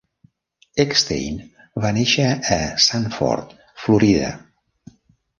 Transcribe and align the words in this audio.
Eckstein 0.83 1.35
va 1.83 1.91
néixer 1.97 2.25
a 2.55 2.57
Sanford, 2.85 3.53
Florida. 3.83 4.31